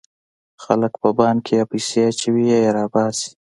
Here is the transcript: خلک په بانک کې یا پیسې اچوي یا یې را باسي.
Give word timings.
خلک 0.63 0.93
په 1.01 1.09
بانک 1.17 1.39
کې 1.45 1.53
یا 1.59 1.65
پیسې 1.71 1.99
اچوي 2.09 2.45
یا 2.51 2.57
یې 2.65 2.69
را 2.77 2.85
باسي. 2.93 3.29